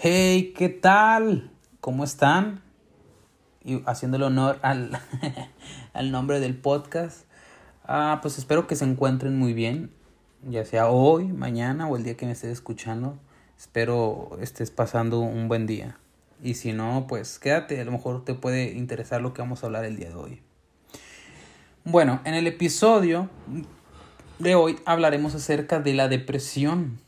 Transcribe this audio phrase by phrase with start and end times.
[0.00, 1.50] Hey, ¿qué tal?
[1.80, 2.62] ¿Cómo están?
[3.64, 4.92] Y haciéndole honor al,
[5.92, 7.24] al nombre del podcast.
[7.82, 9.90] Ah, pues espero que se encuentren muy bien,
[10.48, 13.18] ya sea hoy, mañana o el día que me estés escuchando.
[13.58, 15.98] Espero estés pasando un buen día.
[16.44, 19.66] Y si no, pues quédate, a lo mejor te puede interesar lo que vamos a
[19.66, 20.42] hablar el día de hoy.
[21.82, 23.30] Bueno, en el episodio
[24.38, 27.00] de hoy hablaremos acerca de la depresión.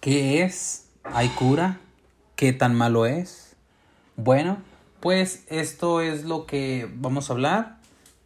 [0.00, 0.83] ¿Qué es?
[1.04, 1.78] ¿Hay cura?
[2.34, 3.56] ¿Qué tan malo es?
[4.16, 4.58] Bueno,
[5.00, 7.76] pues esto es lo que vamos a hablar.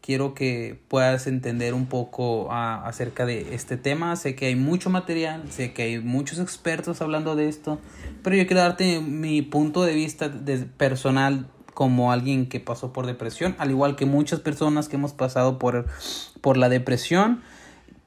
[0.00, 4.14] Quiero que puedas entender un poco acerca de este tema.
[4.16, 7.78] Sé que hay mucho material, sé que hay muchos expertos hablando de esto,
[8.22, 10.32] pero yo quiero darte mi punto de vista
[10.78, 15.58] personal como alguien que pasó por depresión, al igual que muchas personas que hemos pasado
[15.58, 15.86] por,
[16.40, 17.42] por la depresión,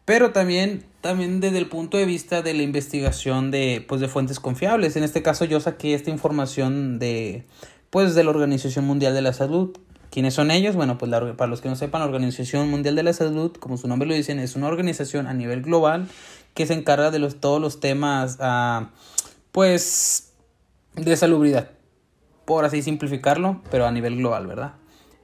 [0.06, 4.40] pero también, también desde el punto de vista de la investigación de, pues, de fuentes
[4.40, 4.96] confiables.
[4.96, 7.46] En este caso yo saqué esta información de,
[7.90, 9.78] pues, de la Organización Mundial de la Salud.
[10.10, 10.76] ¿Quiénes son ellos?
[10.76, 13.88] Bueno, pues para los que no sepan, la Organización Mundial de la Salud, como su
[13.88, 16.10] nombre lo dicen, es una organización a nivel global
[16.54, 18.88] que se encarga de los, todos los temas, uh,
[19.54, 20.34] pues,
[20.96, 21.70] de salubridad
[22.52, 24.74] por así simplificarlo, pero a nivel global, ¿verdad?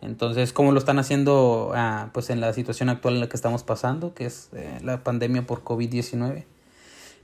[0.02, 3.64] Entonces, ¿cómo lo están haciendo ah, pues en la situación actual en la que estamos
[3.64, 6.46] pasando, que es eh, la pandemia por COVID-19?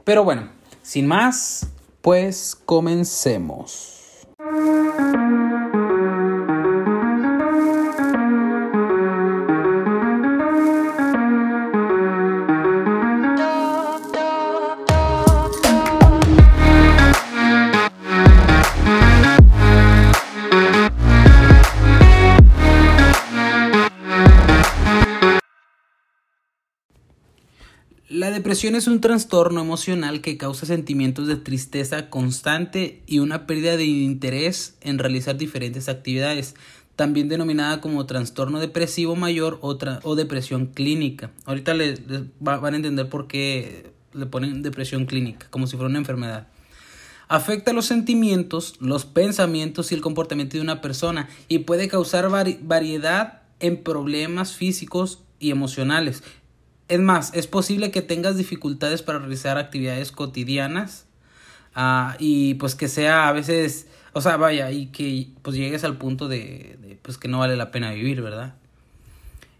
[0.03, 0.49] Pero bueno,
[0.81, 1.67] sin más,
[2.01, 4.25] pues comencemos.
[28.63, 33.83] Depresión es un trastorno emocional que causa sentimientos de tristeza constante y una pérdida de
[33.83, 36.55] interés en realizar diferentes actividades,
[36.95, 41.31] también denominada como trastorno depresivo mayor o, depresión clínica.
[41.43, 42.03] Ahorita les,
[42.39, 46.47] van a entender por qué le ponen depresión clínica, como si fuera una enfermedad.
[47.27, 53.41] Afecta los sentimientos, los pensamientos y el comportamiento de una persona y puede causar variedad
[53.59, 56.23] en problemas físicos y emocionales,
[56.87, 61.05] es más, es posible que tengas dificultades para realizar actividades cotidianas
[61.75, 65.97] uh, y pues que sea a veces, o sea, vaya, y que pues llegues al
[65.97, 68.55] punto de, pues que no vale la pena vivir, ¿verdad?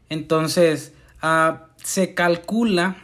[0.10, 2.98] Entonces, uh, se calcula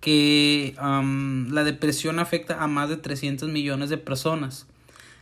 [0.00, 4.66] que la depresión afecta a más de 300 millones de personas.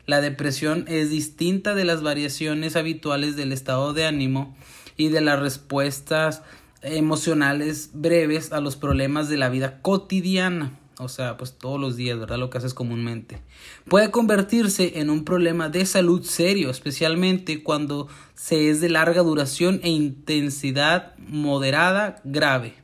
[0.07, 4.57] La depresión es distinta de las variaciones habituales del estado de ánimo
[4.97, 6.43] y de las respuestas
[6.83, 10.79] emocionales breves a los problemas de la vida cotidiana.
[10.99, 12.39] O sea, pues todos los días, ¿verdad?
[12.39, 13.41] Lo que haces comúnmente.
[13.89, 19.81] Puede convertirse en un problema de salud serio, especialmente cuando se es de larga duración
[19.83, 22.75] e intensidad moderada grave.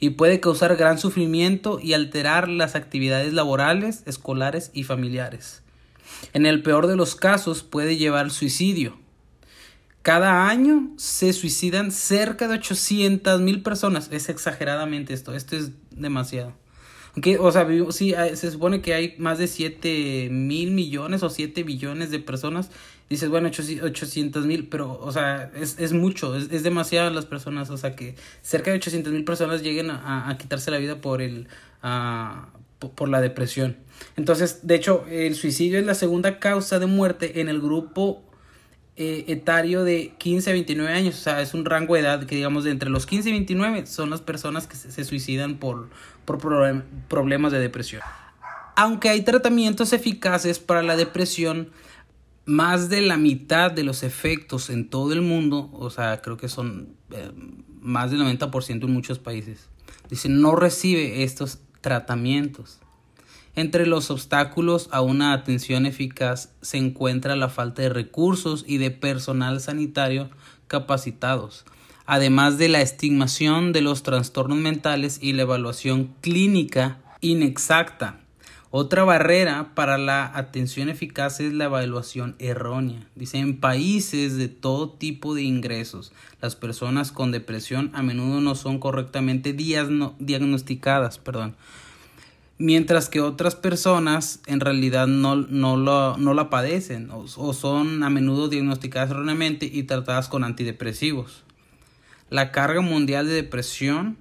[0.00, 5.62] Y puede causar gran sufrimiento y alterar las actividades laborales, escolares y familiares.
[6.32, 8.98] En el peor de los casos puede llevar suicidio.
[10.10, 14.08] Cada año se suicidan cerca de 800 mil personas.
[14.10, 15.32] Es exageradamente esto.
[15.36, 16.52] Esto es demasiado.
[17.16, 21.62] Okay, o sea, sí, se supone que hay más de 7 mil millones o 7
[21.62, 22.72] billones de personas.
[23.08, 27.70] Dices, bueno, 800 mil, pero, o sea, es, es mucho, es, es, demasiado las personas.
[27.70, 31.46] O sea, que cerca de 800 mil personas lleguen a, quitarse la vida por el.
[32.96, 33.76] por la depresión.
[34.16, 38.24] Entonces, de hecho, el suicidio es la segunda causa de muerte en el grupo
[38.96, 42.34] eh, etario de 15 a 29 años, o sea, es un rango de edad que
[42.34, 45.88] digamos de entre los 15 y 29 son las personas que se, suicidan por,
[46.24, 46.38] por
[47.08, 48.02] problemas de depresión.
[48.76, 51.70] Aunque hay tratamientos eficaces para la depresión,
[52.46, 56.48] más de la mitad de los efectos en todo el mundo, o sea, creo que
[56.48, 57.30] son eh,
[57.80, 59.68] más del 90% en muchos países,
[60.08, 62.79] dicen no recibe estos tratamientos.
[63.60, 68.90] Entre los obstáculos a una atención eficaz se encuentra la falta de recursos y de
[68.90, 70.30] personal sanitario
[70.66, 71.66] capacitados,
[72.06, 78.20] además de la estigmación de los trastornos mentales y la evaluación clínica inexacta.
[78.70, 83.06] Otra barrera para la atención eficaz es la evaluación errónea.
[83.14, 88.54] Dice, en países de todo tipo de ingresos, las personas con depresión a menudo no
[88.54, 91.56] son correctamente diagnosticadas, perdón,
[92.60, 98.10] mientras que otras personas en realidad no, no, lo, no la padecen o, son a
[98.10, 101.42] menudo diagnosticadas erróneamente y tratadas con antidepresivos.
[102.28, 104.18] La carga mundial de depresión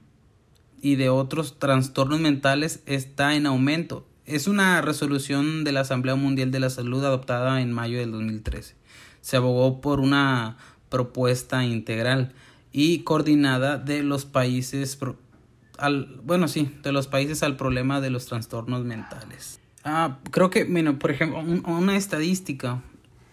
[0.81, 6.49] y de otros trastornos mentales está en aumento, es una resolución de la Asamblea Mundial
[6.49, 8.75] de la Salud adoptada en mayo del 2013.
[9.19, 10.55] Se abogó por una
[10.87, 12.31] propuesta integral
[12.71, 14.97] y coordinada de los países
[15.79, 19.59] al bueno sí de los países al problema de los trastornos mentales.
[19.83, 22.81] Ah, creo que bueno, por ejemplo una estadística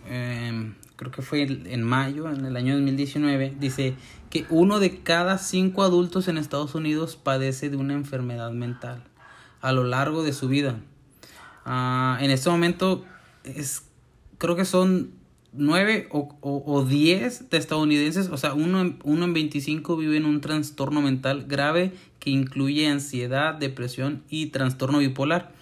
[0.09, 3.95] em, creo que fue en mayo en el año 2019 dice
[4.31, 9.03] que uno de cada cinco adultos en Estados Unidos padece de una enfermedad mental
[9.61, 10.79] a lo largo de su vida.
[11.65, 13.05] Ah, en este momento
[13.45, 13.83] es
[14.39, 15.11] creo que son
[15.57, 20.41] 9 o, o, 10 de estadounidenses, o sea, uno, uno en 25 vive en un
[20.41, 25.53] trastorno mental grave que incluye ansiedad, depresión y trastorno bipolar.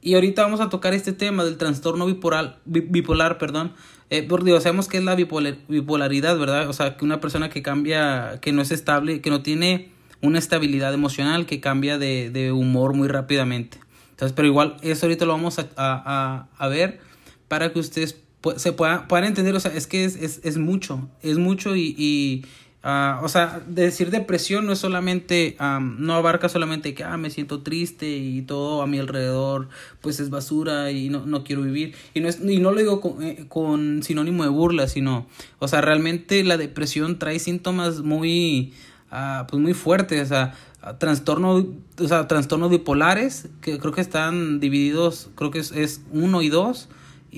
[0.00, 3.72] Y ahorita vamos a tocar este tema del trastorno bipolar, bipolar perdón,
[4.10, 6.68] eh, porque sabemos que es la bipolaridad, ¿verdad?
[6.68, 9.90] O sea, que una persona que cambia, que no es estable, que no tiene
[10.22, 13.78] una estabilidad emocional, que cambia de, de humor muy rápidamente.
[14.10, 17.00] Entonces, pero igual, eso ahorita lo vamos a, a, a ver
[17.48, 18.20] para que ustedes
[18.56, 22.44] se puedan, entender, o sea, es que es, es, es mucho, es mucho y, y
[22.84, 27.30] uh, o sea, decir depresión no es solamente, um, no abarca solamente que, ah, me
[27.30, 29.68] siento triste y todo a mi alrededor,
[30.00, 31.94] pues es basura y no, no quiero vivir.
[32.14, 35.26] Y no, es, y no lo digo con, eh, con sinónimo de burla, sino,
[35.58, 38.72] o sea, realmente la depresión trae síntomas muy,
[39.10, 40.54] uh, pues muy fuertes, o sea,
[40.98, 41.64] trastornos,
[42.00, 46.50] o sea, trastornos bipolares, que creo que están divididos, creo que es, es uno y
[46.50, 46.88] dos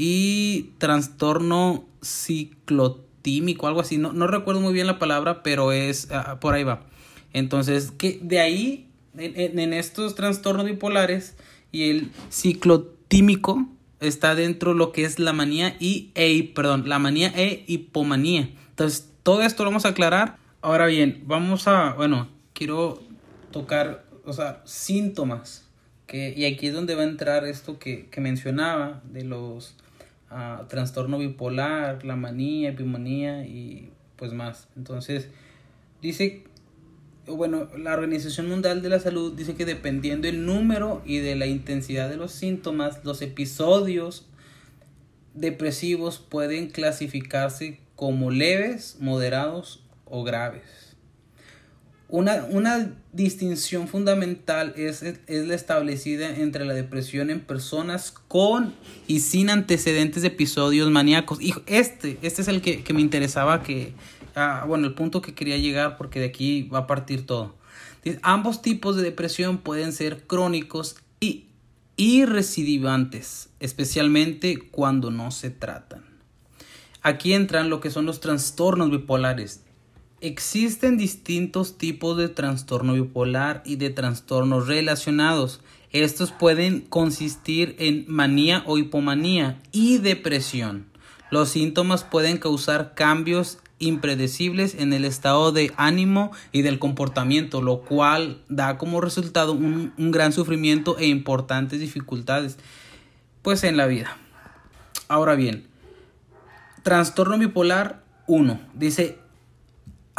[0.02, 3.98] y trastorno ciclotímico, algo así.
[3.98, 6.86] No, no recuerdo muy bien la palabra, pero es ah, por ahí va.
[7.34, 8.88] Entonces, que de ahí,
[9.18, 11.36] en, estos trastornos bipolares
[11.70, 13.68] y el ciclotímico,
[14.00, 18.48] está dentro lo que es la manía y e, perdón, la manía e hipomanía.
[18.70, 20.38] Entonces, todo esto lo vamos a aclarar.
[20.62, 23.02] Ahora bien, vamos a, bueno, quiero
[23.52, 25.70] tocar, o sea, síntomas
[26.12, 29.76] y aquí es donde va a entrar esto que, mencionaba de los
[30.30, 34.68] uh, trastorno bipolar, la manía, epimanía y pues más.
[34.76, 35.28] Entonces,
[36.02, 36.44] dice,
[37.26, 41.46] bueno, la Organización Mundial de la Salud dice que dependiendo el número y de la
[41.46, 44.26] intensidad de los síntomas, los episodios
[45.34, 50.89] depresivos pueden clasificarse como leves, moderados o graves.
[52.10, 58.74] Una, una distinción fundamental es, es, la establecida entre la depresión en personas con
[59.06, 61.40] y sin antecedentes de episodios maníacos.
[61.40, 63.92] Y este, este es el que, que me interesaba que,
[64.34, 67.54] ah, bueno, el punto que quería llegar porque de aquí va a partir todo.
[68.22, 71.46] Ambos tipos de depresión pueden ser crónicos y,
[71.96, 76.04] y recidivantes, especialmente cuando no se tratan.
[77.02, 79.62] Aquí entran lo que son los trastornos bipolares,
[80.22, 85.60] Existen distintos tipos de trastorno bipolar y de trastornos relacionados.
[85.92, 90.84] Estos pueden consistir en manía o hipomanía y depresión.
[91.30, 97.80] Los síntomas pueden causar cambios impredecibles en el estado de ánimo y del comportamiento, lo
[97.80, 102.58] cual da como resultado un, gran sufrimiento e importantes dificultades
[103.40, 104.18] pues en la vida.
[105.08, 105.66] Ahora bien,
[106.82, 109.18] trastorno bipolar 1 dice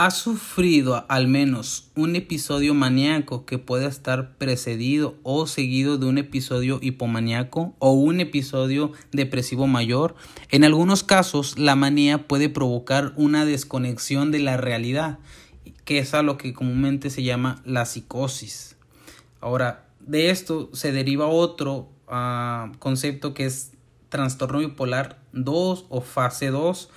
[0.04, 6.18] ¿Has sufrido al menos un episodio maníaco que pueda estar precedido o seguido de un
[6.18, 10.16] episodio hipomaníaco o un episodio depresivo mayor?
[10.50, 15.20] En algunos casos, la manía puede provocar una desconexión de la realidad,
[15.86, 18.78] que es a lo que comúnmente se llama la psicosis.
[19.40, 23.74] Ahora, de esto se deriva otro ah, concepto que es
[24.10, 26.90] trastorno bipolar 2 o fase 2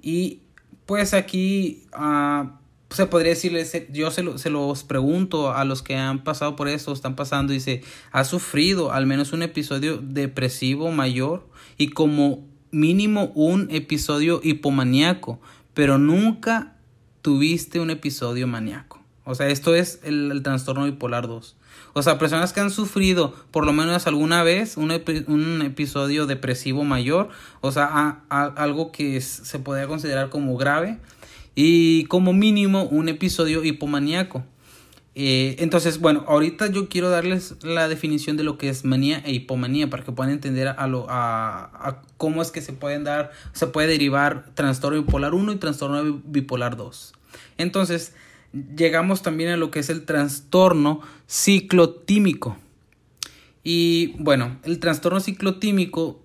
[0.00, 0.40] y
[0.86, 6.22] pues aquí ah, se podría decirles, yo se, se, los pregunto a los que han
[6.22, 11.88] pasado por eso, están pasando, dice, ¿has sufrido al menos un episodio depresivo mayor y
[11.88, 15.40] como mínimo un episodio hipomaníaco,
[15.74, 16.76] pero nunca
[17.22, 19.02] tuviste un episodio maníaco?
[19.24, 21.55] O sea, esto es el, el trastorno bipolar 2.
[21.92, 24.92] O sea, personas que han sufrido por lo menos alguna vez un,
[25.28, 27.28] un episodio depresivo mayor,
[27.60, 30.98] o sea, algo que se podría considerar como grave,
[31.56, 34.44] y como mínimo un episodio hipomaníaco.
[35.18, 39.32] Eh, entonces, bueno, ahorita yo quiero darles la definición de lo que es manía e
[39.32, 43.66] hipomanía para que puedan entender a, lo, a, cómo es que se pueden dar, se
[43.66, 47.14] puede derivar trastorno bipolar 1 y trastorno bipolar 2.
[47.56, 48.14] Entonces,
[48.76, 52.56] llegamos también a lo que es el trastorno ciclotímico.
[53.62, 56.22] Y bueno, el trastorno ciclotímico,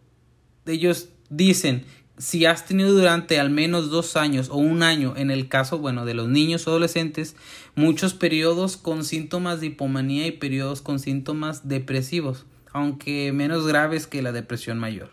[0.65, 1.85] ellos dicen,
[2.17, 6.05] si has tenido durante al menos dos años o un año, en el caso, bueno,
[6.05, 7.35] de los niños o adolescentes,
[7.75, 12.45] muchos periodos con síntomas de hipomanía y periodos con síntomas depresivos.
[12.73, 15.09] aunque menos graves que la depresión mayor.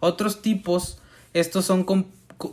[0.00, 0.98] Otros tipos,
[1.34, 1.84] estos son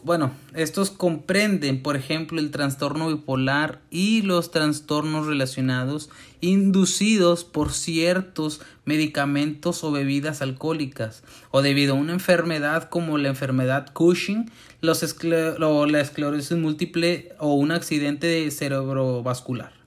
[0.03, 6.09] bueno, estos comprenden, por ejemplo, el trastorno bipolar y los trastornos relacionados
[6.39, 13.91] inducidos por ciertos medicamentos o bebidas alcohólicas o debido a una enfermedad como la enfermedad
[13.93, 15.03] Cushing, los
[15.61, 19.81] o la esclerosis múltiple o un accidente cerebrovascular.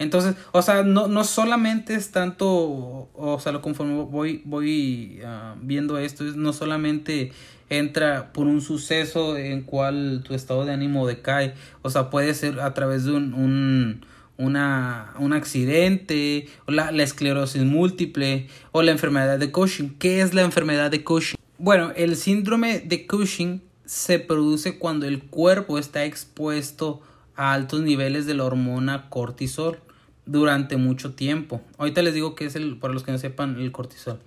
[0.00, 5.56] Entonces, o sea, no, no solamente es tanto, o sea, lo conforme voy, voy ah,
[5.60, 7.32] viendo esto, es no solamente
[7.70, 11.54] entra por un suceso en cual tu estado de ánimo decae.
[11.82, 14.04] O sea, puede ser a través de un, un,
[14.36, 19.96] una, un accidente, o la, la, esclerosis múltiple, o la enfermedad de Cushing.
[19.98, 21.38] ¿Qué es la enfermedad de Cushing?
[21.58, 27.00] Bueno, el síndrome de Cushing se produce cuando el cuerpo está expuesto
[27.36, 29.78] a altos niveles de la hormona cortisol
[30.26, 31.60] durante mucho tiempo.
[31.76, 34.20] Ahorita les digo que es el, para los que no sepan, el cortisol.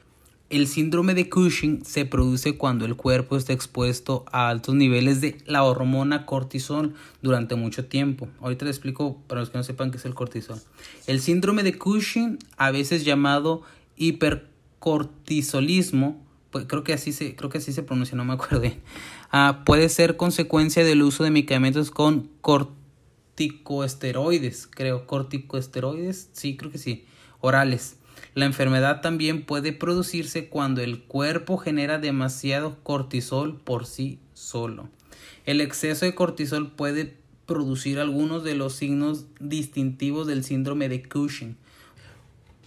[0.53, 5.39] El síndrome de Cushing se produce cuando el cuerpo está expuesto a altos niveles de
[5.47, 6.93] la hormona cortisol
[7.23, 8.27] durante mucho tiempo.
[8.39, 10.61] Ahorita les explico para los que no sepan qué es el cortisol.
[11.07, 13.63] El síndrome de Cushing, a veces llamado
[13.95, 18.61] hipercortisolismo, pues creo que así se, creo que así se pronuncia, no me acuerdo
[19.31, 26.77] ah, puede ser consecuencia del uso de medicamentos con corticosteroides, creo, corticosteroides, sí, creo que
[26.77, 27.05] sí,
[27.39, 27.97] orales
[28.35, 34.89] la enfermedad también puede producirse cuando el cuerpo genera demasiado cortisol por sí solo.
[35.45, 41.57] El exceso de cortisol puede producir algunos de los signos distintivos del síndrome de Cushing.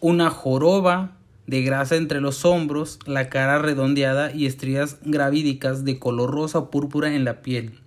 [0.00, 6.30] Una joroba de grasa entre los hombros, la cara redondeada y estrías gravídicas de color
[6.30, 7.80] rosa o púrpura en la piel.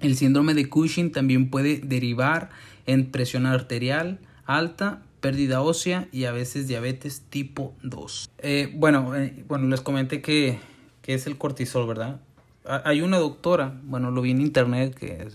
[0.00, 2.50] El síndrome de Cushing también puede derivar
[2.86, 8.30] en presión arterial alta, pérdida ósea y a veces diabetes tipo 2.
[8.38, 10.58] Eh, bueno, eh, bueno, les comenté que,
[11.00, 12.20] que, es el cortisol, ¿verdad?
[12.66, 15.28] Hay una doctora, bueno, lo vi en internet, que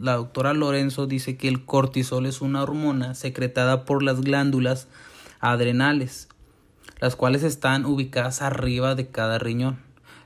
[0.00, 4.88] la doctora Lorenzo dice que el cortisol es una hormona secretada por las glándulas
[5.38, 6.28] adrenales,
[7.00, 9.78] las cuales están ubicadas arriba de cada riñón.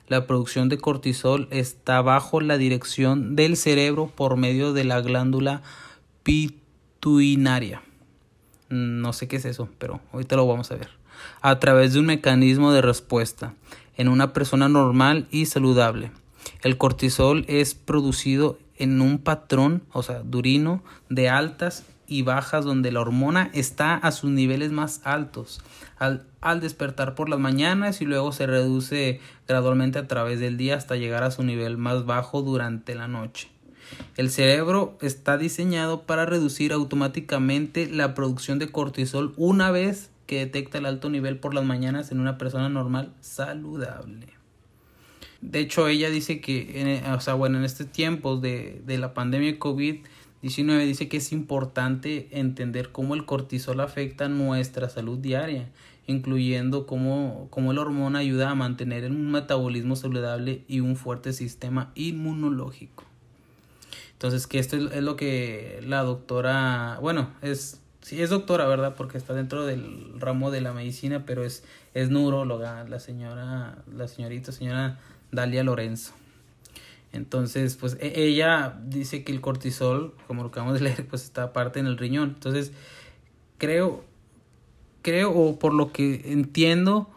[0.08, 5.62] La producción de cortisol está bajo la dirección del cerebro por medio de la glándula
[6.22, 7.82] pituitaria
[8.68, 10.90] no sé qué es eso, pero ahorita lo vamos a ver.
[11.40, 13.54] A través de un mecanismo de respuesta
[13.96, 16.10] en una persona normal y saludable.
[16.62, 22.92] El cortisol es producido en un patrón, o sea, durino, de altas y bajas donde
[22.92, 25.62] la hormona está a sus niveles más altos
[25.98, 30.76] al, al, despertar por las mañanas y luego se reduce gradualmente a través del día
[30.76, 33.53] hasta llegar a su nivel más bajo durante la noche.
[34.16, 40.78] El cerebro está diseñado para reducir automáticamente la producción de cortisol una vez que detecta
[40.78, 44.28] el alto nivel por las mañanas en una persona normal saludable.
[45.40, 49.12] De hecho, ella dice que, en, o sea, bueno, en estos tiempos de, de la
[49.12, 55.68] pandemia COVID-19 dice que es importante entender cómo el cortisol afecta nuestra salud diaria,
[56.06, 61.92] incluyendo cómo, cómo la hormona ayuda a mantener un metabolismo saludable y un fuerte sistema
[61.94, 63.04] inmunológico.
[64.24, 68.94] Entonces, que esto es lo que la doctora, bueno, es, sí es doctora, ¿verdad?
[68.96, 71.62] Porque está dentro del ramo de la medicina, pero es,
[71.92, 74.98] es neuróloga, la señora, la señorita, señora
[75.30, 76.14] Dalia Lorenzo.
[77.12, 81.42] Entonces, pues e, ella dice que el cortisol, como lo acabamos de leer, pues está
[81.42, 82.30] aparte en el riñón.
[82.30, 82.72] Entonces,
[83.58, 84.06] creo,
[85.02, 87.10] creo, o por lo que entiendo,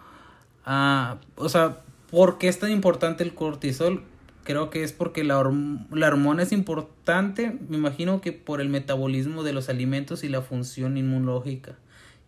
[0.66, 4.04] uh, o sea, ¿por qué es tan importante el cortisol?
[4.48, 5.44] Creo que es porque la,
[5.92, 10.42] la, hormona es importante, me imagino que por el metabolismo de los alimentos y la
[10.42, 11.76] función inmunológica.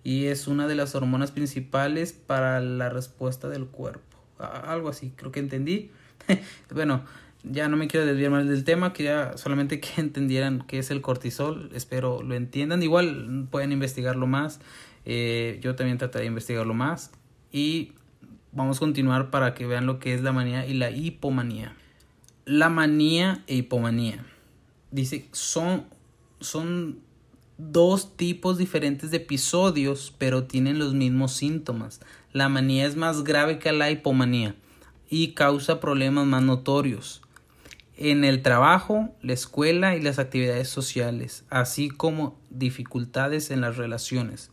[0.04, 4.18] Y es una de las hormonas principales para la respuesta del cuerpo.
[4.38, 5.92] Algo así, creo que entendí.
[6.76, 7.06] bueno,
[7.44, 11.00] ya no me quiero desviar más del tema, quería solamente que entendieran qué es el
[11.00, 12.84] cortisol, espero lo entiendan.
[12.84, 14.60] Igual pueden investigarlo más,
[15.06, 17.12] eh, yo también trataré de investigarlo más.
[17.50, 17.94] Y
[18.52, 21.78] vamos a continuar para que vean lo que es la manía y la hipomanía
[22.50, 24.26] la manía e hipomanía.
[24.90, 25.86] Dice, son,
[26.40, 26.98] son
[27.60, 32.02] dos tipos diferentes de episodios, pero tienen los mismos síntomas.
[32.34, 34.56] La manía es más grave que la hipomanía
[35.12, 37.22] y causa problemas más notorios
[37.98, 44.50] en el trabajo, la escuela y las actividades sociales, así como dificultades en las relaciones.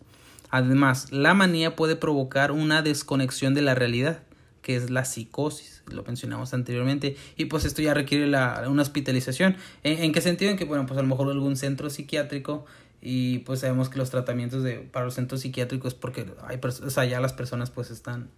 [0.50, 4.22] Además, la manía puede provocar una desconexión de la realidad,
[4.66, 9.54] que es la psicosis lo mencionamos anteriormente, y pues esto ya requiere la, una hospitalización.
[9.84, 10.50] ¿En, qué sentido?
[10.50, 12.64] En que, bueno, pues a lo mejor algún centro psiquiátrico
[13.00, 17.04] y pues sabemos que los tratamientos de, para los centros psiquiátricos porque hay o sea,
[17.04, 18.28] ya las personas pues están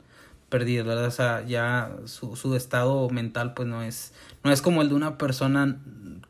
[0.50, 1.06] perdidas, ¿verdad?
[1.06, 4.12] O sea, ya su, su estado mental pues no es,
[4.44, 5.78] no es como el de una persona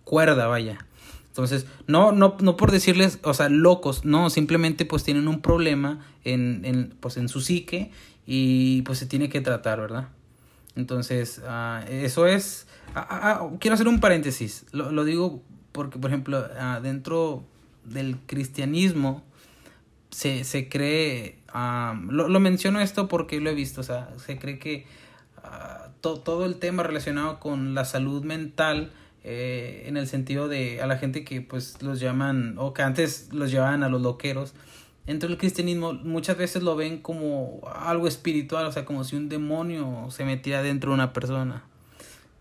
[0.04, 0.86] cuerda, vaya.
[1.26, 5.98] Entonces, no, no, no por decirles, o sea, locos, no, simplemente pues tienen un problema
[6.22, 7.90] en, en, pues, en su psique
[8.30, 10.08] y pues se tiene que tratar, ¿verdad?
[10.76, 15.42] Entonces, uh, eso es, uh, uh, quiero hacer un paréntesis, lo, digo
[15.72, 16.46] porque, por ejemplo,
[16.82, 17.42] dentro
[17.84, 19.24] del cristianismo
[20.10, 24.58] se, se cree, lo, lo, menciono esto porque lo he visto, o sea, se cree
[24.58, 24.84] que
[26.02, 28.90] to, todo el tema relacionado con la salud mental,
[29.24, 33.30] eh, en el sentido de a la gente que pues los llaman, o que antes
[33.32, 34.52] los llevaban a los loqueros,
[35.08, 39.30] dentro del cristianismo muchas veces lo ven como algo espiritual, o sea, como si un
[39.30, 41.64] demonio se metiera dentro de una persona.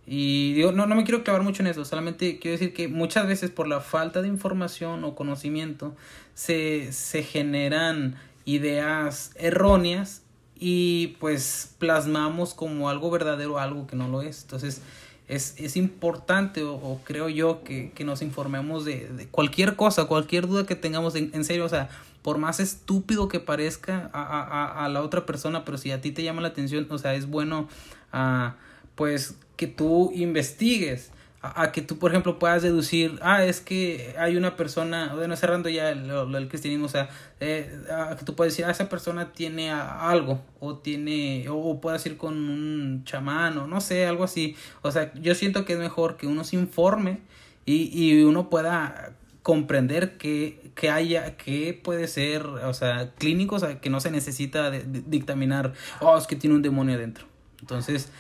[0.06, 3.26] Y digo, no, no me quiero clavar mucho en eso, solamente quiero decir que muchas
[3.26, 5.96] veces por la falta de información o conocimiento
[6.34, 10.24] se, se generan ideas erróneas
[10.60, 14.42] y pues plasmamos como algo verdadero algo que no lo es.
[14.42, 14.82] Entonces
[15.28, 20.66] es, es importante o, creo yo que, que nos informemos de, cualquier cosa, cualquier duda
[20.66, 21.90] que tengamos en, en, serio, o sea,
[22.22, 26.12] por más estúpido que parezca a, a, a, la otra persona, pero si a ti
[26.12, 27.68] te llama la atención, o sea, es bueno,
[28.14, 28.52] uh,
[28.96, 34.36] pues que tú investigues, a, que tú, por ejemplo, puedas deducir, ah, es que hay
[34.36, 37.10] una persona, bueno, cerrando ya el, el, el cristianismo, o sea,
[37.40, 41.80] eh, a, que tú puedes decir, ah, esa persona tiene algo, o tiene, o, o
[41.80, 44.56] puedes ir con un chamán, o no sé, algo así.
[44.82, 47.20] O sea, yo siento que es mejor que uno se informe
[47.66, 49.14] y, y uno pueda
[49.48, 54.12] comprender que, que haya, que puede ser, o sea, clínico, o sea, que no se
[54.12, 57.28] necesita de, dictaminar, oh, es que tiene un demonio adentro.
[57.62, 58.12] Entonces,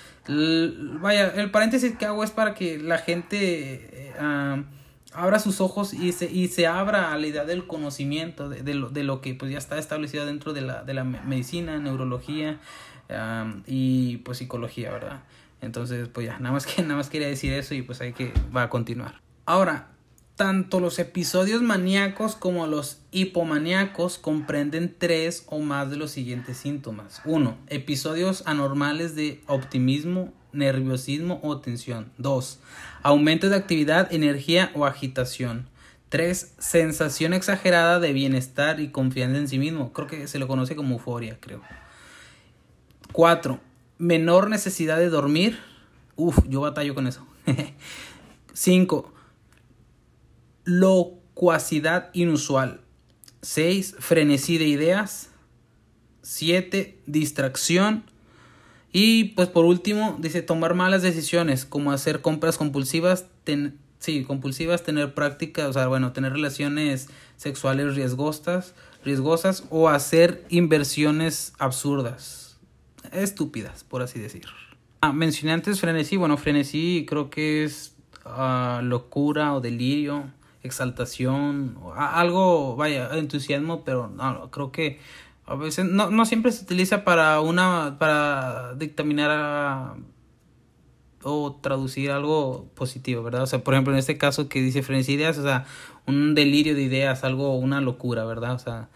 [1.01, 4.63] vaya, el paréntesis que hago es para que la gente uh,
[5.11, 8.89] abra sus ojos y se, y se abra a la idea del conocimiento, de, lo,
[8.89, 12.61] de lo que pues ya está establecido dentro de la, de la medicina, neurología
[13.65, 15.23] y pues psicología, ¿verdad?
[15.59, 18.31] Entonces, pues ya, nada más que nada más quería decir eso y pues hay que
[18.55, 19.19] va a continuar.
[19.45, 19.89] Ahora,
[20.37, 27.21] tanto los episodios maníacos como los hipomaníacos comprenden tres o más de los siguientes síntomas.
[27.25, 27.57] 1.
[27.67, 32.11] Episodios anormales de optimismo, nerviosismo o tensión.
[32.19, 32.59] 2.
[33.01, 35.67] Aumento de actividad, energía o agitación.
[36.09, 36.53] 3.
[36.59, 39.91] Sensación exagerada de bienestar y confianza en sí mismo.
[39.91, 41.63] Creo que se lo conoce como euforia, creo.
[43.11, 43.59] 4.
[43.97, 45.57] Menor necesidad de dormir.
[46.15, 47.25] Uf, yo batallo con eso.
[48.53, 49.16] 5
[50.67, 52.81] locuacidad inusual.
[53.41, 53.95] 6.
[53.99, 55.29] Frenesí de ideas.
[56.21, 56.99] 7.
[57.05, 58.03] Distracción.
[58.91, 63.27] Y pues por último, dice tomar malas decisiones, como hacer compras compulsivas,
[63.99, 68.73] sí, compulsivas, tener prácticas, o sea, bueno, tener relaciones sexuales riesgosas,
[69.05, 72.57] riesgosas o hacer inversiones absurdas,
[73.11, 74.45] estúpidas, por así decir.
[75.01, 77.93] Ah, mencioné antes frenesí, bueno, frenesí creo que es
[78.25, 80.33] uh, locura o delirio
[80.67, 84.99] exaltación, algo, vaya, entusiasmo, pero no, creo que
[85.47, 89.95] a veces no, no siempre se utiliza para una, para dictaminar
[91.23, 93.43] o traducir algo positivo, ¿verdad?
[93.43, 95.65] O sea, por ejemplo, en este caso que dice frenesí ideas, o sea,
[96.05, 98.53] un delirio de ideas, algo, una locura, ¿verdad?
[98.53, 98.89] O sea,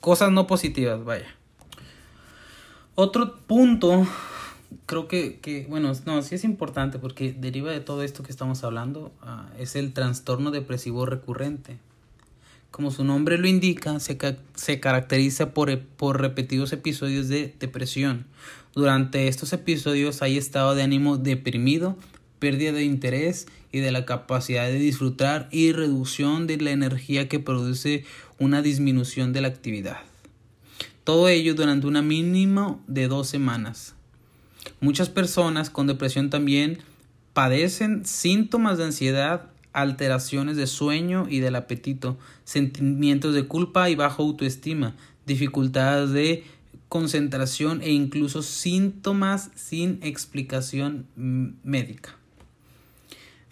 [0.00, 1.26] cosas no positivas, vaya.
[2.94, 4.06] Otro punto
[4.86, 8.64] creo que, que, bueno, no, sí es importante porque deriva de todo esto que estamos
[8.64, 11.78] hablando, uh, es el trastorno depresivo recurrente.
[12.70, 18.26] Como su nombre lo indica, se, ca se caracteriza por, por repetidos episodios de depresión.
[18.74, 21.98] Durante estos episodios hay estado de ánimo deprimido,
[22.38, 27.38] pérdida de interés y de la capacidad de disfrutar y reducción de la energía que
[27.38, 28.04] produce
[28.38, 29.98] una disminución de la actividad.
[31.04, 33.94] Todo ello durante una mínimo de dos semanas.
[34.80, 36.78] Muchas personas con depresión también
[37.32, 44.22] padecen síntomas de ansiedad, alteraciones de sueño y del apetito, sentimientos de culpa y baja
[44.22, 44.94] autoestima,
[45.26, 46.44] dificultades de
[46.88, 52.16] concentración e incluso síntomas sin explicación médica.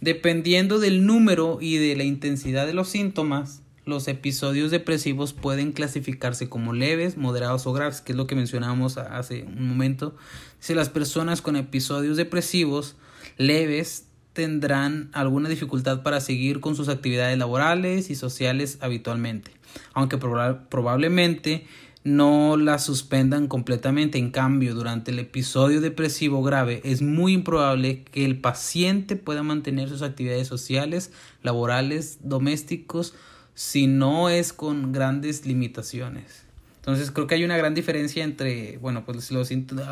[0.02, 6.48] Dependiendo del número y de la intensidad de los síntomas, los episodios depresivos pueden clasificarse
[6.48, 10.14] como leves, moderados o graves, que es lo que mencionábamos hace un momento.
[10.58, 12.96] Si las personas con episodios depresivos
[13.36, 19.52] leves tendrán alguna dificultad para seguir con sus actividades laborales y sociales habitualmente,
[19.92, 21.66] aunque proba probablemente
[22.02, 24.18] no las suspendan completamente.
[24.18, 29.88] En cambio, durante el episodio depresivo grave es muy improbable que el paciente pueda mantener
[29.88, 31.12] sus actividades sociales,
[31.42, 33.14] laborales, domésticos,
[33.54, 36.44] si no es con grandes limitaciones.
[36.76, 39.42] Entonces creo que hay una gran diferencia entre, bueno, pues lo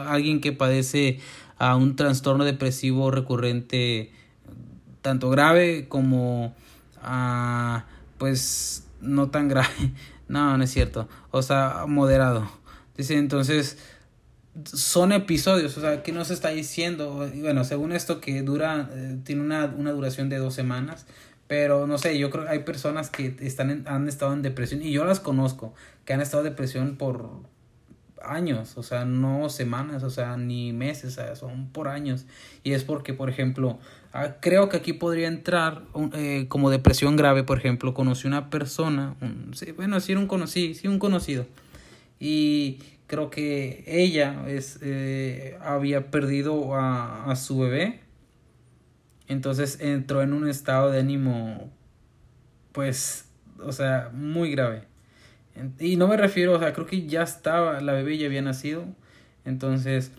[0.06, 1.20] alguien que padece
[1.58, 4.10] a un trastorno depresivo recurrente
[5.02, 6.54] tanto grave como
[7.02, 7.84] a,
[8.16, 9.68] pues no tan grave.
[10.28, 11.08] No, no es cierto.
[11.30, 12.46] O sea, moderado.
[12.98, 13.78] Dice entonces
[14.64, 17.28] son episodios, o sea, ¿qué nos está diciendo?
[17.36, 21.06] Bueno, según esto que dura, eh, tiene una, una duración de dos semanas,
[21.48, 24.92] pero no sé, yo creo que hay personas que están han estado en depresión y
[24.92, 27.30] yo las conozco, que han estado en depresión por
[28.22, 32.26] años, o sea, no semanas, o sea, ni meses, son por años.
[32.62, 33.78] Y es porque, por ejemplo,
[34.12, 35.82] ah, creo que aquí podría entrar
[36.12, 39.16] eh, como depresión grave, por ejemplo, conocí una persona,
[39.52, 41.46] sí, bueno, sí, un conocido, un.
[42.20, 48.00] Y creo que ella eh, había perdido a su bebé
[49.28, 51.70] entonces entró en un estado de ánimo,
[52.72, 53.28] pues,
[53.62, 54.82] o sea, muy grave.
[55.78, 58.84] Y no me refiero, o sea, creo que ya estaba, la bebé ya había nacido.
[59.44, 60.12] Entonces,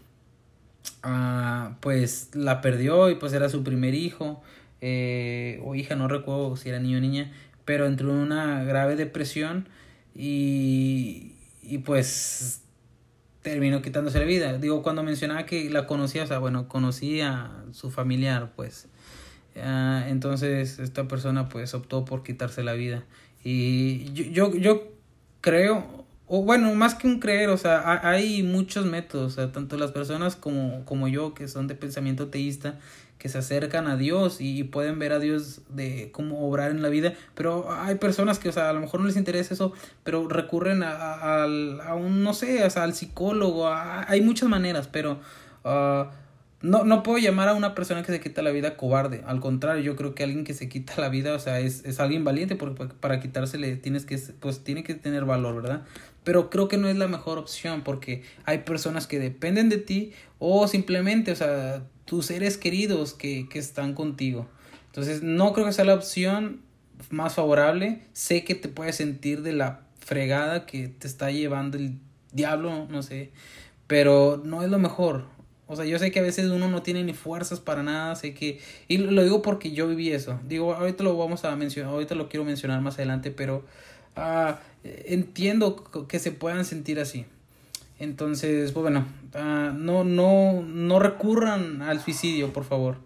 [1.01, 4.43] ah, pues la perdió y pues era su primer hijo.
[4.81, 7.31] Eh, o hija, no recuerdo si era niño o niña.
[7.65, 9.69] Pero entró en una grave depresión
[10.13, 12.61] y, y pues
[13.41, 14.57] terminó quitándose la vida.
[14.57, 18.89] Digo, cuando mencionaba que la conocía, o sea, bueno, conocía a su familiar, pues
[19.63, 23.03] Ah, entonces esta persona pues optó por quitarse la vida.
[23.43, 24.91] Y yo, yo, yo
[25.41, 29.77] creo, o bueno, más que un creer, o sea, hay muchos métodos, o sea, tanto
[29.77, 32.79] las personas como, como yo, que son de pensamiento teísta,
[33.17, 36.89] que se acercan a Dios y, pueden ver a Dios de cómo obrar en la
[36.89, 40.27] vida, pero hay personas que, o sea, a lo mejor no les interesa eso, pero
[40.27, 45.19] recurren a, a, un, no sé, o sea, al psicólogo, hay muchas maneras, pero...
[45.63, 46.05] Uh,
[46.61, 49.23] no, no puedo llamar a una persona que se quita la vida cobarde.
[49.25, 51.99] Al contrario, yo creo que alguien que se quita la vida, o sea, es, es
[51.99, 55.83] alguien valiente porque para quitársele tienes que, pues tiene que tener valor, ¿verdad?
[56.23, 60.11] Pero creo que no es la mejor opción porque hay personas que dependen de ti
[60.37, 64.47] o simplemente, o sea, tus seres queridos que, que están contigo.
[64.87, 66.61] Entonces, no creo que sea la opción
[67.09, 68.01] más favorable.
[68.11, 71.99] Sé que te puedes sentir de la fregada que te está llevando el
[72.33, 73.31] diablo, no sé.
[73.87, 75.38] Pero no es lo mejor.
[75.71, 78.33] O sea, yo sé que a veces uno no tiene ni fuerzas para nada, sé
[78.33, 78.59] que...
[78.87, 80.39] Y lo digo porque yo viví eso.
[80.47, 83.63] Digo, ahorita lo vamos a mencionar, ahorita lo quiero mencionar más adelante, pero
[84.15, 87.27] ah, entiendo que se puedan sentir así.
[87.99, 89.05] Entonces, pues bueno,
[89.35, 92.97] ah, no, no, no recurran al suicidio, por favor.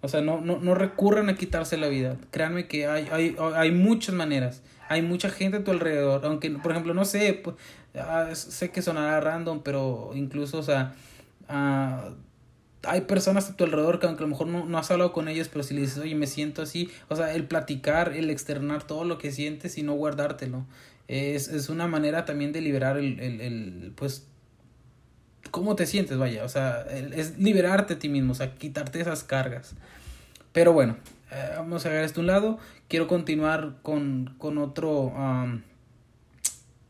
[0.00, 2.16] O sea, no, no, no recurran a quitarse la vida.
[2.32, 4.62] Créanme que hay, hay, hay muchas maneras.
[4.88, 6.24] Hay mucha gente a tu alrededor.
[6.24, 7.54] Aunque, por ejemplo, no sé, pues,
[7.94, 10.96] ah, sé que sonará random, pero incluso, o sea,
[11.48, 12.10] Ah,
[12.84, 15.28] hay personas a tu alrededor que aunque a lo mejor no, no, has hablado con
[15.28, 18.86] ellas, pero si le dices, oye, me siento así, o sea, el platicar, el externar
[18.86, 20.64] todo lo que sientes y no guardártelo,
[21.08, 24.26] es, es una manera también de liberar el, el, pues,
[25.50, 29.24] cómo te sientes, vaya, o sea, es liberarte a ti mismo, o sea, quitarte esas
[29.24, 29.74] cargas.
[30.52, 30.96] Pero bueno,
[31.30, 32.58] eh, vamos a ver esto a un lado,
[32.88, 35.12] quiero continuar con, con otro,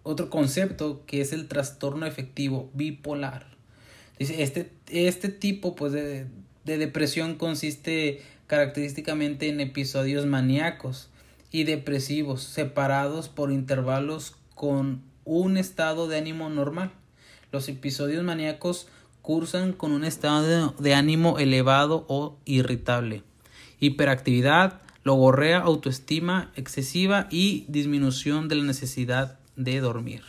[0.02, 3.57] otro concepto que es el trastorno efectivo bipolar.
[4.18, 6.26] Dice, este, este tipo pues, de,
[6.64, 11.08] de depresión consiste característicamente en episodios maníacos
[11.50, 16.90] y depresivos separados por intervalos con un estado de ánimo normal.
[17.52, 18.88] Los episodios maníacos
[19.22, 23.22] cursan con un estado de ánimo elevado o irritable,
[23.78, 30.22] hiperactividad, logorrea, autoestima excesiva y disminución de la necesidad de dormir.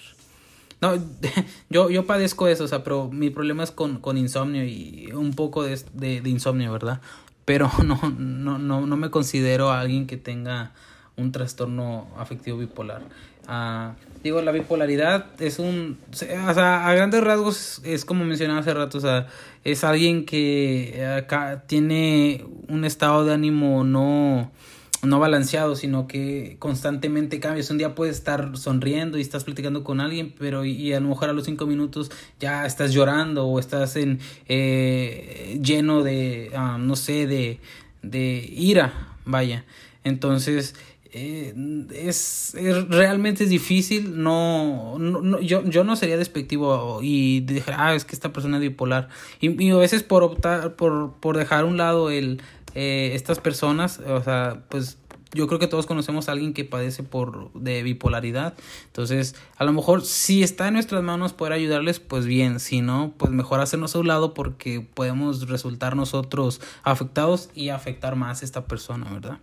[0.82, 0.94] No,
[1.70, 5.34] yo, yo padezco eso, o sea, pero mi problema es con, con insomnio y un
[5.34, 7.02] poco de, de, insomnio, ¿verdad?
[7.46, 10.72] Pero no, no, no, no me considero alguien que tenga
[11.18, 13.02] un trastorno afectivo bipolar.
[13.48, 18.74] Uh, digo, la bipolaridad es un, o sea, a grandes rasgos es como mencionaba hace
[18.74, 19.28] rato, o sea,
[19.64, 24.52] es alguien que acá tiene un estado de ánimo no,
[25.02, 27.70] no balanceado, sino que constantemente cambias.
[27.70, 31.30] Un día puedes estar sonriendo y estás platicando con alguien, pero y, a lo mejor
[31.30, 36.96] a los cinco minutos ya estás llorando o estás en eh, lleno de, ah, no
[36.96, 37.60] sé, de,
[38.02, 39.66] de ira, vaya.
[40.04, 40.76] Entonces,
[41.12, 41.56] eh,
[41.92, 42.56] es,
[42.88, 48.14] realmente es difícil, no, no, yo, yo no sería despectivo y dejar, ah, es que
[48.14, 49.10] esta persona es bipolar.
[49.40, 52.42] Y, y a veces por optar, por, por dejar a un lado el
[52.76, 54.98] eh, estas personas, o sea, pues
[55.32, 58.56] yo creo que todos conocemos a alguien que padece por de bipolaridad.
[58.88, 63.14] Entonces, a lo mejor si está en nuestras manos poder ayudarles, pues bien, si no,
[63.18, 68.46] pues mejor hacernos a un lado porque podemos resultar nosotros afectados y afectar más a
[68.46, 69.38] esta persona, ¿verdad?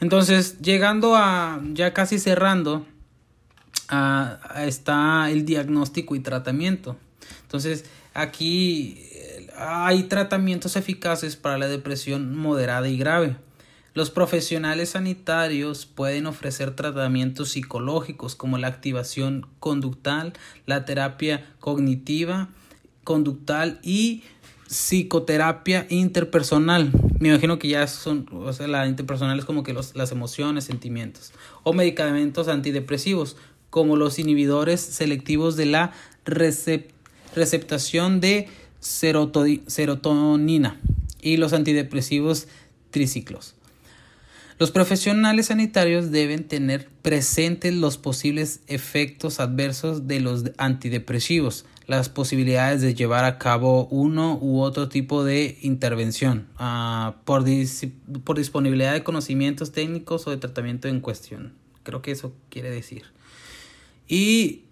[0.00, 2.86] Entonces, llegando a ya casi cerrando,
[4.56, 6.96] está el diagnóstico y tratamiento.
[7.42, 9.02] Entonces, aquí
[9.58, 13.36] hay tratamientos eficaces para la depresión moderada y grave.
[13.94, 20.34] Los profesionales sanitarios pueden ofrecer tratamientos psicológicos como la activación conductal,
[20.66, 22.50] la terapia cognitiva,
[23.04, 24.22] conductal y
[24.68, 26.90] psicoterapia interpersonal.
[27.18, 30.64] Me imagino que ya son, o sea, la interpersonal es como que los, las emociones,
[30.64, 31.32] sentimientos.
[31.62, 33.38] O medicamentos antidepresivos,
[33.70, 35.92] como los inhibidores selectivos de la
[36.26, 38.48] receptación de
[38.86, 40.80] serotonina
[41.20, 42.48] y los antidepresivos
[42.90, 43.54] triciclos.
[44.58, 52.80] Los profesionales sanitarios deben tener presentes los posibles efectos adversos de los antidepresivos, las posibilidades
[52.80, 57.44] de llevar a cabo uno u otro tipo de intervención uh, por,
[58.24, 61.52] por disponibilidad de conocimientos técnicos o de tratamiento en cuestión.
[61.82, 63.02] Creo que eso quiere decir.
[64.08, 64.62] Y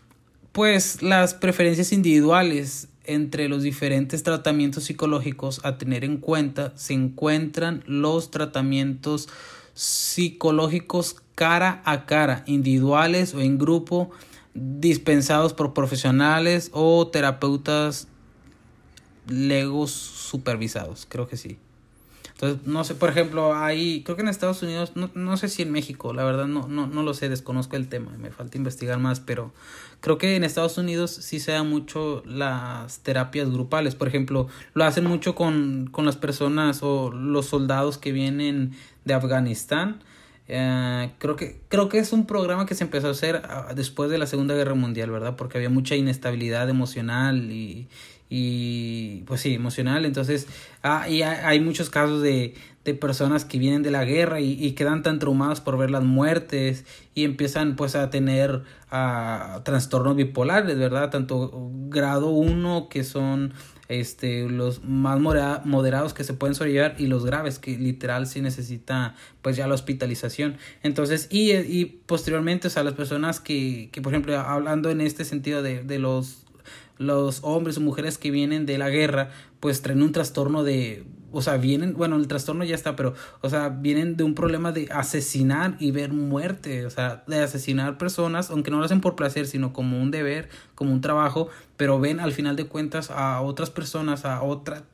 [0.53, 7.83] pues las preferencias individuales entre los diferentes tratamientos psicológicos a tener en cuenta se encuentran
[7.87, 9.29] los tratamientos
[9.75, 14.11] psicológicos cara a cara, individuales o en grupo,
[14.55, 18.09] dispensados por profesionales o terapeutas
[19.27, 21.59] legos supervisados, creo que sí.
[22.35, 25.63] Entonces, no sé, por ejemplo, ahí, creo que en Estados Unidos, no, no sé si
[25.63, 28.99] en México, la verdad no, no, no lo sé, desconozco el tema, me falta investigar
[28.99, 29.53] más, pero
[30.01, 33.95] creo que en Estados Unidos sí se da mucho las terapias grupales.
[33.95, 38.73] Por ejemplo, lo hacen mucho con, con las personas o los soldados que vienen
[39.05, 40.03] de Afganistán.
[40.47, 44.11] Eh, creo que creo que es un programa que se empezó a hacer ah, después
[44.11, 45.37] de la Segunda Guerra Mundial, ¿verdad?
[45.37, 47.89] Porque había mucha inestabilidad emocional y,
[48.37, 50.05] y pues sí, emocional.
[50.05, 50.49] Entonces,
[50.83, 54.73] ah, y hay, muchos casos de, de personas que vienen de la guerra y, y,
[54.73, 60.17] quedan tan traumadas por ver las muertes y empiezan pues a tener a ah, trastornos
[60.17, 61.11] bipolares, ¿verdad?
[61.11, 63.55] Tanto grado 1 que son
[63.87, 69.15] este los más moderados que se pueden sobrellevar y los graves que literal sí necesita
[69.43, 74.15] pues ya la hospitalización entonces y, y posteriormente o sea las personas que, que por
[74.15, 76.44] ejemplo hablando en este sentido de, de los
[76.99, 79.31] los hombres o mujeres que vienen de la guerra,
[79.61, 83.51] pues traen un trastorno de, o sea, vienen, bueno, el trastorno ya está, pero, o
[83.51, 88.51] sea, vienen de un problema de asesinar y ver muerte, o sea, de asesinar personas,
[88.51, 92.21] aunque no lo hacen por placer, sino como un deber, como un trabajo, pero ven
[92.21, 94.85] al final de cuentas a otras personas, a otra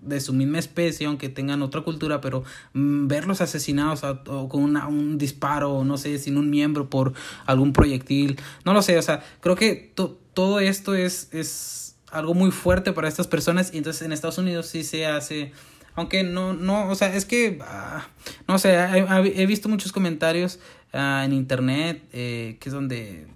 [0.00, 4.86] de su misma especie, aunque tengan otra cultura, pero mm, verlos asesinados o con una,
[4.86, 7.12] un disparo, no sé, sin un miembro por
[7.46, 9.92] algún proyectil, no lo sé, o sea, creo que
[10.38, 14.68] todo esto es, es algo muy fuerte para estas personas y entonces en Estados Unidos
[14.68, 15.50] sí se hace
[15.96, 18.06] aunque no, no, o sea, es que, ah,
[18.46, 20.60] no sé, he, visto muchos comentarios
[20.92, 23.26] ah, en internet, eh, que es donde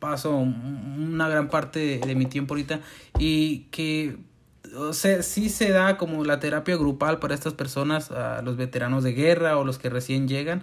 [0.00, 2.80] paso una gran parte de, mi tiempo ahorita,
[3.18, 4.18] y que
[4.76, 9.02] o sea, sí se da como la terapia grupal para estas personas, a los veteranos
[9.02, 10.62] de guerra o los que recién llegan,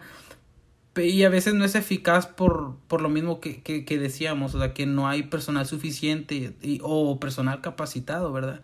[0.97, 4.73] y a veces no es eficaz por, por lo mismo que, que, decíamos, o sea,
[4.73, 8.61] que no hay personal suficiente y, o personal capacitado, ¿verdad?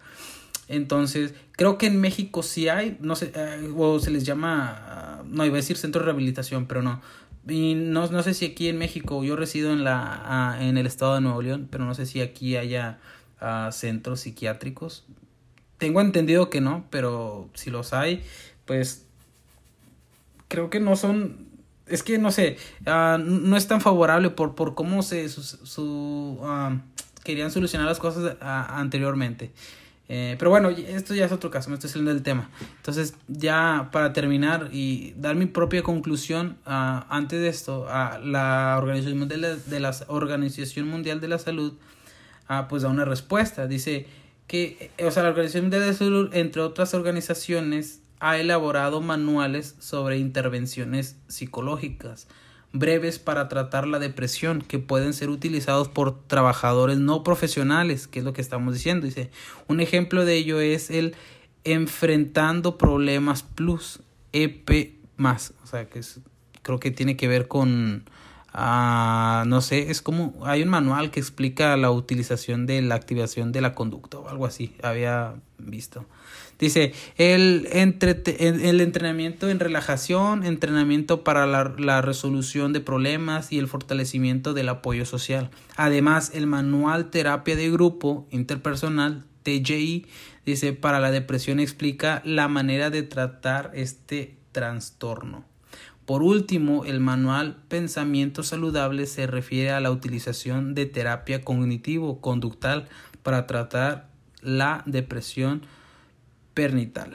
[0.68, 5.46] Entonces, creo que en México sí hay, no sé, eh, o se les llama, no
[5.46, 7.02] iba a decir centro de rehabilitación, pero no.
[7.48, 10.88] Y no, no sé si aquí en México, yo resido en, la, ah, en el
[10.88, 13.00] estado de Nuevo León, pero no sé si aquí haya
[13.42, 15.06] uh, centros psiquiátricos.
[15.78, 18.24] Tengo entendido que no, pero si los hay,
[18.66, 19.06] pues
[20.48, 21.53] creo que no son
[21.88, 26.40] es que no sé, uh, no es tan favorable por, por cómo se su, su
[26.42, 26.80] uh,
[27.24, 29.52] querían solucionar las cosas uh, anteriormente.
[30.10, 32.50] Eh, pero bueno, esto ya es otro caso, me estoy saliendo del tema.
[32.76, 39.56] Entonces, ya para terminar y dar mi propia conclusión, antes de esto, la Organización de,
[39.66, 41.74] de la Organización Mundial de la Salud,
[42.70, 43.66] pues da una respuesta.
[43.66, 44.06] Dice
[44.46, 49.76] que, o sea, la Organización Mundial de la Salud, entre otras organizaciones, ha elaborado manuales
[49.80, 52.30] sobre intervenciones psicológicas
[52.72, 58.26] breves para tratar la depresión que pueden ser utilizados por trabajadores no profesionales, que es
[58.26, 59.06] lo que estamos diciendo.
[59.06, 59.30] Dice,
[59.68, 61.16] un ejemplo de ello es el
[61.66, 64.00] enfrentando problemas plus
[64.32, 66.22] EP más, o sea, que es,
[66.62, 68.06] creo que tiene que ver con
[68.56, 73.52] Ah, no sé, es como hay un manual que explica la utilización de la activación
[73.52, 76.06] de la conducta o algo así, había visto.
[76.60, 83.68] Dice, el, el entrenamiento en relajación, entrenamiento para la, la, resolución de problemas y el
[83.68, 85.50] fortalecimiento del apoyo social.
[85.76, 90.06] Además, el manual terapia de grupo interpersonal, TJI,
[90.46, 95.46] dice, para la depresión explica la manera de tratar este trastorno.
[96.06, 102.90] Por último, el manual Pensamiento Saludable se refiere a la utilización de terapia cognitivo-conductal
[103.24, 104.10] para tratar
[104.42, 105.62] la depresión
[106.54, 107.14] pernital.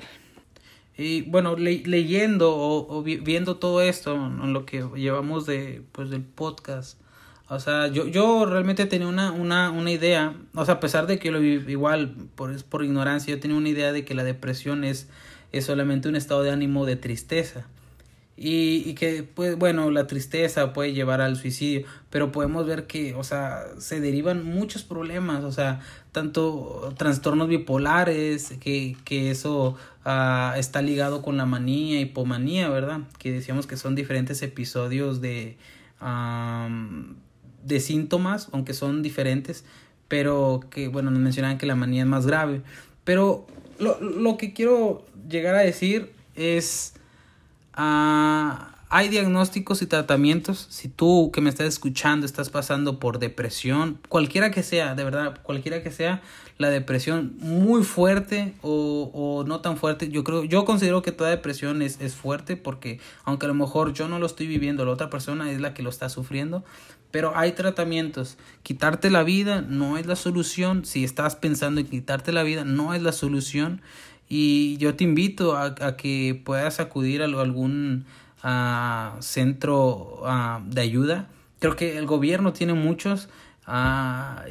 [0.97, 6.99] Y bueno, leyendo o, viendo todo esto en lo que llevamos de, pues, del podcast,
[7.51, 11.19] o sea, yo, yo realmente tenía una, una, una idea, o sea, a pesar de
[11.19, 15.09] que lo igual por, por ignorancia, yo tenía una idea de que la depresión es,
[15.53, 17.67] es solamente un estado de ánimo de tristeza.
[18.41, 23.13] Y, y, que, pues, bueno, la tristeza puede llevar al suicidio, pero podemos ver que,
[23.17, 25.81] o sea, se derivan muchos problemas, o sea,
[26.13, 33.01] tanto trastornos bipolares, que, que eso uh, está ligado con la manía, hipomanía, ¿verdad?
[33.19, 35.57] Que decíamos que son diferentes episodios de,
[36.01, 37.17] um,
[37.65, 39.65] de síntomas, aunque son diferentes,
[40.07, 42.63] pero que, bueno, nos mencionaban que la manía es más grave.
[43.03, 43.49] Pero
[43.81, 46.95] lo, lo que quiero llegar a decir es
[47.81, 50.67] Ah, hay diagnósticos y tratamientos.
[50.69, 55.39] Si tú que me estás escuchando estás pasando por depresión, cualquiera que sea, de verdad,
[55.45, 56.21] cualquiera que sea
[56.57, 61.83] la depresión muy fuerte o, no tan fuerte, yo creo, yo considero que toda depresión
[61.83, 65.09] es, es fuerte porque aunque a lo mejor yo no lo estoy viviendo, la otra
[65.09, 66.65] persona es la que lo está sufriendo,
[67.11, 68.37] pero hay tratamientos.
[68.63, 70.85] Quitarte la vida no es la solución.
[70.85, 73.81] Si estás pensando en quitarte la vida, no es la solución.
[74.29, 78.05] Y yo te invito a, a que puedas acudir a algún
[78.43, 80.23] a centro
[80.67, 81.29] de ayuda.
[81.59, 83.29] Creo que el gobierno tiene muchos.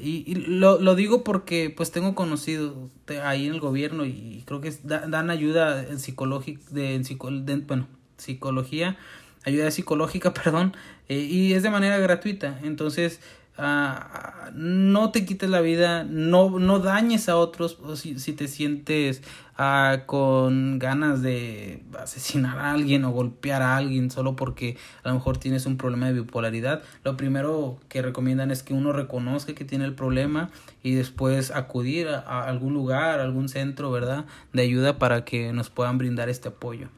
[0.02, 2.90] y, y lo, lo, digo porque pues tengo conocido
[3.24, 7.88] ahí en el gobierno y creo que dan ayuda en psicológica de, en bueno,
[8.18, 8.96] psicología
[9.44, 10.76] ayuda psicológica perdón
[11.10, 13.20] eh, y es de manera gratuita entonces
[13.58, 19.24] Uh, no te quites la vida, no, no dañes a otros si, si te sientes
[19.58, 25.16] uh, con ganas de asesinar a alguien o golpear a alguien solo porque a lo
[25.16, 26.84] mejor tienes un problema de bipolaridad.
[27.04, 30.52] Lo primero que recomiendan es que uno reconozca que tiene el problema
[30.84, 34.26] y después acudir a, a algún lugar, a algún centro, ¿verdad?
[34.54, 36.90] De ayuda para que nos puedan brindar este apoyo.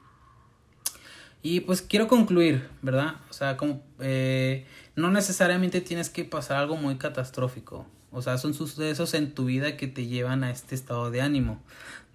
[1.42, 3.16] Y pues quiero concluir, ¿verdad?
[3.30, 3.82] O sea, como...
[4.00, 4.66] Eh,
[5.00, 7.86] no necesariamente tienes que pasar algo muy catastrófico.
[8.12, 11.62] O sea, son sucesos en tu vida que te llevan a este estado de ánimo.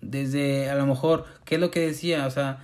[0.00, 2.26] Desde, a lo mejor, ¿qué es lo que decía?
[2.26, 2.62] O sea,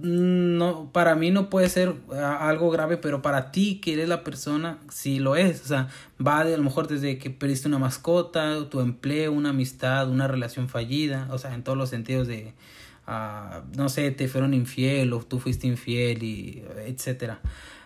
[0.00, 4.78] no, para mí no puede ser algo grave, pero para ti que eres la persona,
[4.88, 5.62] sí lo es.
[5.62, 5.88] O sea,
[6.24, 10.26] va de a lo mejor desde que perdiste una mascota, tu empleo, una amistad, una
[10.26, 12.54] relación fallida, o sea, en todos los sentidos de,
[13.06, 17.40] uh, no sé, te fueron infiel o tú fuiste infiel y etcétera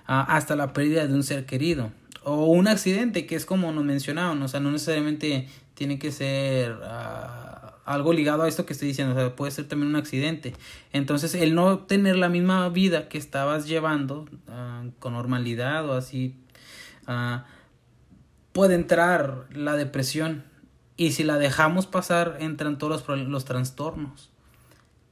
[0.09, 1.93] hasta la pérdida de un ser querido
[2.25, 6.73] o un accidente que es como nos mencionaban, o sea, no necesariamente tiene que ser
[6.73, 10.55] uh, algo ligado a esto que estoy diciendo, o sea, puede ser también un accidente.
[10.93, 16.35] Entonces, el no tener la misma vida que estabas llevando uh, con normalidad o así,
[17.07, 17.39] uh,
[18.53, 20.45] puede entrar la depresión.
[20.97, 24.31] Y si la dejamos pasar, entran todos los, los trastornos.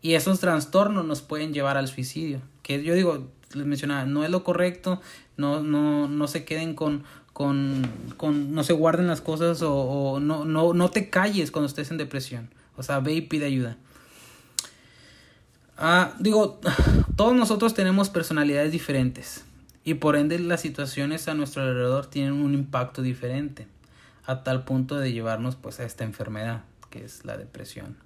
[0.02, 2.40] Y esos trastornos nos pueden llevar al suicidio.
[2.66, 5.00] Que yo digo, les mencionaba, no es lo correcto,
[5.36, 10.44] no, no, no se queden con, con, con, no se guarden las cosas o, no,
[10.44, 12.50] no, no te calles cuando estés en depresión.
[12.76, 13.76] O sea, ve y pide ayuda.
[15.78, 16.60] Ah, digo,
[17.16, 19.44] todos nosotros tenemos personalidades diferentes
[19.84, 23.68] y por ende las situaciones a nuestro alrededor tienen un impacto diferente
[24.24, 28.05] a tal punto de llevarnos pues a esta enfermedad que es la depresión.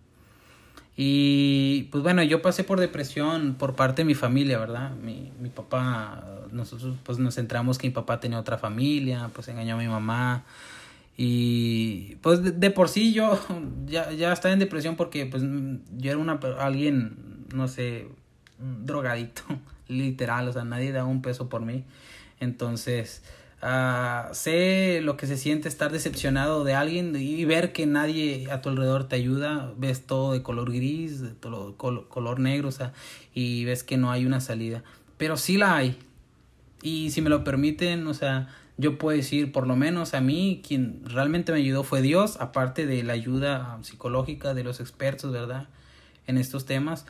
[1.02, 4.90] Y pues bueno, yo pasé por depresión por parte de mi familia, ¿verdad?
[4.90, 9.76] Mi, mi papá, nosotros pues nos centramos que mi papá tenía otra familia, pues engañó
[9.76, 10.44] a mi mamá.
[11.16, 13.40] Y pues de, por sí yo
[13.86, 18.06] ya, ya estaba en depresión porque pues yo era una, alguien, no sé,
[18.58, 19.40] drogadito,
[19.88, 21.82] literal, o sea, nadie daba un peso por mí.
[22.40, 23.22] Entonces,
[23.62, 28.62] Uh, sé lo que se siente estar decepcionado de alguien y ver que nadie a
[28.62, 32.94] tu alrededor te ayuda, ves todo de color gris, de todo color negro, o sea,
[33.34, 34.82] y ves que no hay una salida.
[35.18, 35.98] Pero sí la hay.
[36.82, 40.62] Y si me lo permiten, o sea, yo puedo decir, por lo menos a mí,
[40.66, 45.68] quien realmente me ayudó fue Dios, aparte de la ayuda psicológica de los expertos, ¿verdad?
[46.26, 47.04] En estos temas.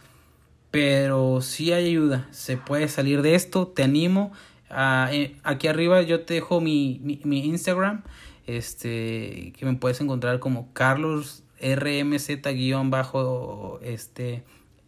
[0.73, 4.33] Pero sí hay ayuda, se puede salir de esto, te animo
[4.71, 8.03] Ah, eh, aquí arriba yo te dejo mi, mi, Instagram,
[8.47, 12.29] este, que me puedes encontrar como Carlos RMZ
[12.85, 14.45] bajo este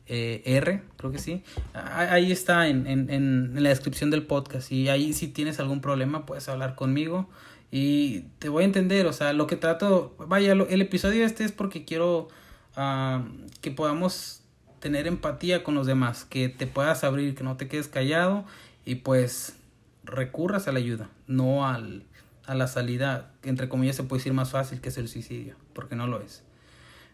[0.06, 1.42] eh, R, creo que sí.
[1.74, 4.70] Ahí está en, en, en, la descripción del podcast.
[4.70, 7.28] Y ahí si tienes algún problema puedes hablar conmigo
[7.70, 9.06] y te voy a entender.
[9.06, 12.28] O sea, lo que trato, vaya, el episodio este es porque quiero
[12.76, 13.24] ah,
[13.60, 14.42] que podamos
[14.80, 18.44] tener empatía con los demás, que te puedas abrir, que no te quedes callado
[18.84, 19.56] y pues
[20.05, 22.05] recurras a la ayuda, no al,
[22.46, 25.96] a la salida, entre comillas se puede decir más fácil que es el suicidio, porque
[25.96, 26.42] no lo es.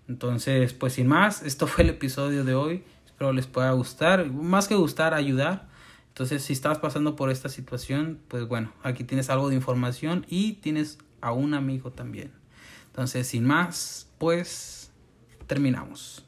[0.09, 2.85] Entonces, pues sin más, esto fue el episodio de hoy.
[3.07, 5.69] Espero les pueda gustar, más que gustar, ayudar.
[6.09, 10.55] Entonces, si estás pasando por esta situación, pues bueno, aquí tienes algo de información y
[10.55, 12.33] tienes a un amigo también.
[12.87, 14.91] Entonces, sin más, pues
[15.47, 16.25] terminamos.